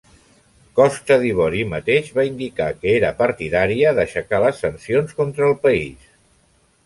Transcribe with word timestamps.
Costa 0.77 1.17
d'Ivori 1.23 1.59
mateix 1.73 2.07
va 2.19 2.25
indicar 2.29 2.69
que 2.79 2.89
era 3.01 3.11
partidària 3.19 3.93
d'aixecar 3.99 4.41
les 4.45 4.59
sancions 4.65 5.15
contra 5.21 5.49
el 5.51 5.57
país. 5.67 6.09